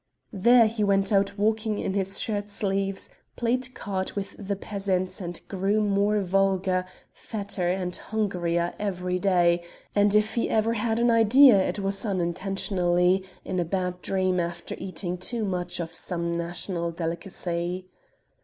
There 0.33 0.65
he 0.65 0.83
went 0.83 1.11
out 1.13 1.37
walking 1.37 1.77
in 1.77 1.93
his 1.93 2.19
shirt 2.19 2.49
sleeves, 2.49 3.11
played 3.35 3.75
cards 3.75 4.15
with 4.15 4.35
the 4.39 4.55
peasants 4.55 5.21
and 5.21 5.39
grew 5.47 5.79
more 5.79 6.21
vulgar, 6.21 6.85
fatter, 7.13 7.69
and 7.69 7.95
hungrier 7.95 8.73
every 8.79 9.19
day; 9.19 9.61
and 9.93 10.15
if 10.15 10.33
he 10.33 10.49
ever 10.49 10.73
had 10.73 10.97
an 10.99 11.11
idea 11.11 11.55
it 11.61 11.77
was 11.77 12.03
unintentionally, 12.03 13.23
in 13.45 13.59
a 13.59 13.63
bad 13.63 14.01
dream 14.01 14.39
after 14.39 14.73
eating 14.79 15.19
too 15.19 15.45
much 15.45 15.79
of 15.79 15.93
some 15.93 16.31
national 16.31 16.89
delicacy. 16.89 17.85